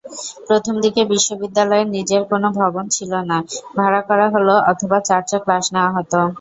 [0.47, 3.37] প্রথমদিকে বিশ্ববিদ্যালয়ের নিজের কোন ভবন ছিলনা,
[3.77, 6.13] ভাড়া করা হল অথবা চার্চে ক্লাস নেওয়া হত।